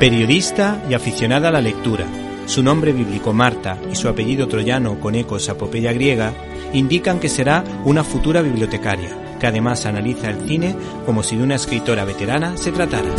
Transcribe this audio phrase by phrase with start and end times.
[0.00, 2.06] Periodista y aficionada a la lectura,
[2.46, 6.32] su nombre bíblico Marta y su apellido troyano con ecos a apopeya griega
[6.72, 10.74] indican que será una futura bibliotecaria, que además analiza el cine
[11.04, 13.10] como si de una escritora veterana se tratara.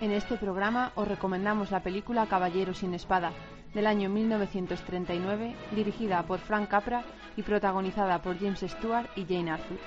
[0.00, 3.32] En este programa os recomendamos la película Caballero sin Espada,
[3.74, 7.02] del año 1939, dirigida por Frank Capra
[7.36, 9.78] y protagonizada por James Stewart y Jane Arthur.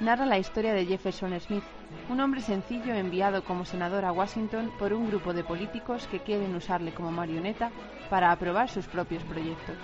[0.00, 1.64] Narra la historia de Jefferson Smith,
[2.08, 6.54] un hombre sencillo enviado como senador a Washington por un grupo de políticos que quieren
[6.54, 7.70] usarle como marioneta
[8.08, 9.74] para aprobar sus propios proyectos.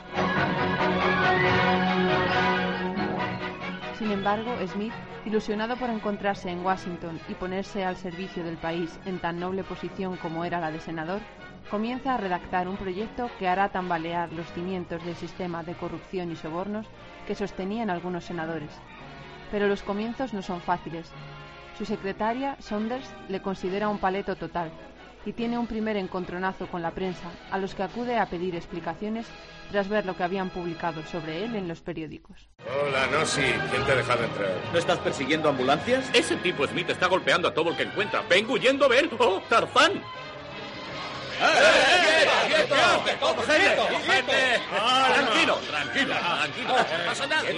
[3.98, 4.92] Sin embargo, Smith,
[5.24, 10.16] ilusionado por encontrarse en Washington y ponerse al servicio del país en tan noble posición
[10.18, 11.20] como era la de senador,
[11.70, 16.36] comienza a redactar un proyecto que hará tambalear los cimientos del sistema de corrupción y
[16.36, 16.86] sobornos
[17.26, 18.70] que sostenían algunos senadores.
[19.50, 21.10] Pero los comienzos no son fáciles.
[21.78, 24.70] Su secretaria, Saunders, le considera un paleto total
[25.26, 29.26] y tiene un primer encontronazo con la prensa, a los que acude a pedir explicaciones
[29.70, 32.48] tras ver lo que habían publicado sobre él en los periódicos.
[32.60, 33.40] Hola, Nossi.
[33.70, 34.50] ¿Quién te ha dejado entrar?
[34.72, 36.10] ¿No estás persiguiendo ambulancias?
[36.12, 38.22] Ese tipo Smith está golpeando a todo el que encuentra.
[38.28, 39.10] ¡Vengo huyendo de él!
[39.18, 40.02] ¡Oh, Tarzán!
[45.14, 46.74] Tranquilo, tranquilo, tranquilo.
[46.76, 47.48] No pasa nada.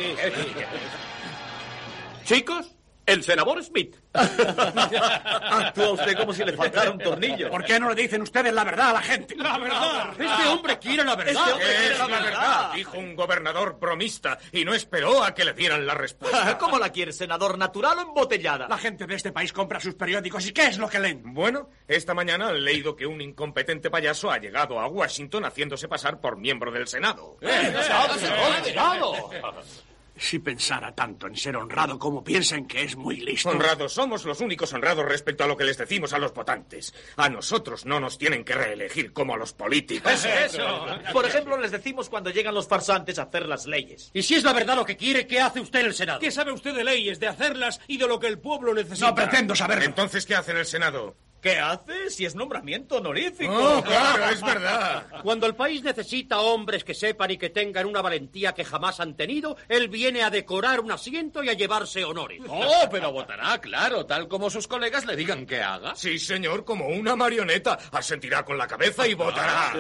[2.25, 2.76] Chicos,
[3.07, 3.97] el senador Smith.
[4.13, 7.51] Actúa usted como si le faltara un tornillo.
[7.51, 9.37] ¿Por qué no le dicen ustedes la verdad a la gente?
[9.37, 10.11] ¡La verdad!
[10.19, 11.35] Este hombre quiere la verdad.
[11.35, 15.35] Este hombre quiere Es la la verdad, dijo un gobernador bromista y no esperó a
[15.35, 16.59] que le dieran la respuesta.
[16.59, 17.57] ¿Cómo la quiere, senador?
[17.57, 18.67] ¿Natural o embotellada?
[18.69, 21.23] La gente de este país compra sus periódicos y ¿qué es lo que leen?
[21.33, 26.21] Bueno, esta mañana han leído que un incompetente payaso ha llegado a Washington haciéndose pasar
[26.21, 27.37] por miembro del Senado.
[30.19, 33.51] Si pensara tanto en ser honrado como piensan que es muy listo.
[33.51, 36.95] Honrados, somos los únicos honrados respecto a lo que les decimos a los votantes.
[37.17, 40.27] A nosotros no nos tienen que reelegir como a los políticos.
[41.13, 44.11] Por ejemplo, les decimos cuando llegan los farsantes a hacer las leyes.
[44.15, 46.21] Y si es la verdad lo que quiere, ¿qué hace usted en el Senado?
[46.21, 49.09] ¿Qué sabe usted de leyes, de hacerlas y de lo que el pueblo necesita?
[49.09, 49.85] No pretendo saberlo.
[49.85, 51.17] Entonces, ¿qué hace en el Senado?
[51.47, 53.55] ¿Qué hace si es nombramiento honorífico?
[53.55, 55.07] Oh, claro, es verdad.
[55.23, 59.15] Cuando el país necesita hombres que sepan y que tengan una valentía que jamás han
[59.17, 62.43] tenido, él viene a decorar un asiento y a llevarse honores.
[62.49, 65.95] Oh, pero votará, claro, tal como sus colegas le digan que haga.
[65.95, 67.79] Sí, señor, como una marioneta.
[67.93, 69.73] Asentirá con la cabeza y votará.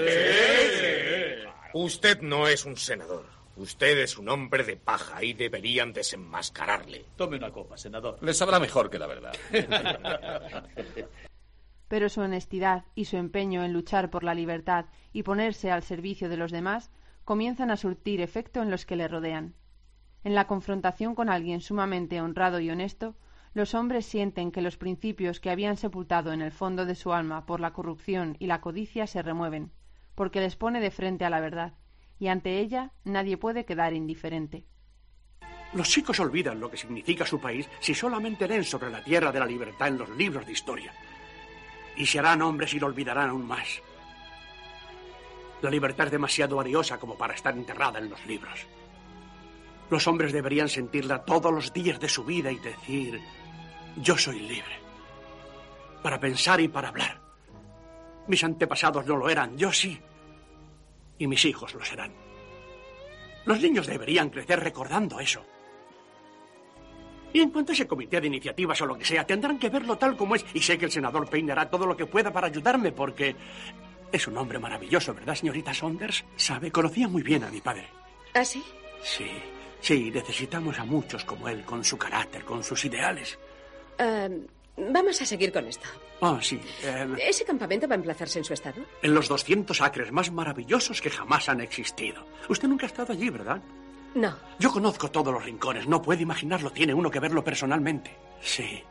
[1.73, 3.27] Usted no es un senador.
[3.57, 7.07] Usted es un hombre de paja y deberían desenmascararle.
[7.17, 8.19] Tome una copa, senador.
[8.21, 9.33] Le sabrá mejor que la verdad.
[11.89, 16.29] Pero su honestidad y su empeño en luchar por la libertad y ponerse al servicio
[16.29, 16.91] de los demás
[17.25, 19.55] comienzan a surtir efecto en los que le rodean.
[20.25, 23.17] En la confrontación con alguien sumamente honrado y honesto,
[23.55, 27.47] los hombres sienten que los principios que habían sepultado en el fondo de su alma
[27.47, 29.73] por la corrupción y la codicia se remueven,
[30.15, 31.75] porque les pone de frente a la verdad,
[32.19, 34.67] y ante ella nadie puede quedar indiferente.
[35.73, 39.41] Los chicos olvidan lo que significa su país si solamente leen sobre la tierra de
[39.41, 40.93] la libertad en los libros de historia.
[41.97, 43.83] Y se harán hombres y lo olvidarán aún más.
[45.63, 48.67] La libertad es demasiado valiosa como para estar enterrada en los libros.
[49.89, 53.21] Los hombres deberían sentirla todos los días de su vida y decir,
[53.97, 54.81] yo soy libre.
[56.03, 57.21] Para pensar y para hablar.
[58.27, 60.01] Mis antepasados no lo eran, yo sí.
[61.19, 62.13] Y mis hijos lo serán.
[63.45, 65.45] Los niños deberían crecer recordando eso.
[67.37, 69.99] Y en cuanto a ese comité de iniciativas o lo que sea, tendrán que verlo
[69.99, 70.47] tal como es.
[70.55, 73.37] Y sé que el senador Payne hará todo lo que pueda para ayudarme porque
[74.11, 76.25] es un hombre maravilloso, ¿verdad, señorita Saunders?
[76.37, 77.89] Sabe, conocía muy bien a mi padre.
[78.33, 78.65] ¿Ah, sí?
[79.03, 79.27] Sí,
[79.81, 83.39] sí, necesitamos a muchos como él, con su carácter, con sus ideales.
[83.99, 84.29] Ah,
[84.79, 85.87] vamos a seguir con esto.
[86.23, 86.59] Ah, sí.
[86.85, 88.81] eh, ¿Ese campamento va a emplazarse en su estado?
[89.03, 92.27] en los 200 acres más maravillosos que jamás han existido.
[92.49, 93.61] Usted nunca ha estado allí, ¿verdad?
[94.17, 94.35] No.
[94.59, 98.17] Yo conozco todos los rincones, no puede imaginarlo, tiene uno que verlo personalmente.
[98.41, 98.83] Sí,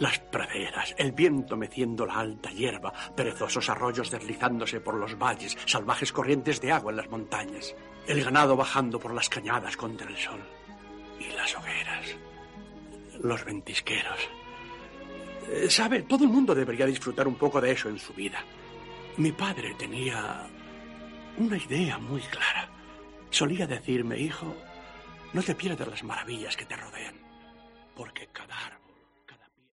[0.00, 6.10] las praderas, el viento meciendo la alta hierba, perezosos arroyos deslizándose por los valles, salvajes
[6.10, 7.76] corrientes de agua en las montañas,
[8.08, 10.40] el ganado bajando por las cañadas contra el sol,
[11.20, 12.16] y las hogueras,
[13.22, 14.18] los ventisqueros.
[15.48, 18.44] Eh, Sabe, todo el mundo debería disfrutar un poco de eso en su vida.
[19.16, 20.48] Mi padre tenía
[21.38, 22.68] una idea muy clara.
[23.30, 24.54] Solía decirme, hijo,
[25.32, 27.14] no te pierdas las maravillas que te rodean,
[27.96, 28.94] porque cada árbol,
[29.26, 29.64] cada pie...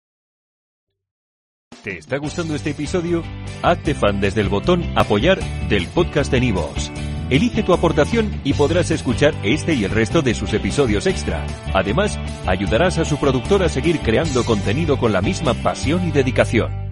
[1.82, 3.22] ¿Te está gustando este episodio?
[3.62, 6.92] Hazte fan desde el botón Apoyar del podcast de Nivos.
[7.30, 11.44] Elige tu aportación y podrás escuchar este y el resto de sus episodios extra.
[11.74, 16.87] Además, ayudarás a su productor a seguir creando contenido con la misma pasión y dedicación.